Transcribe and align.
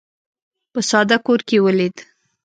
په 0.71 0.79
ساده 0.89 1.17
کور 1.25 1.39
کې 1.47 1.57
ولید. 1.65 1.95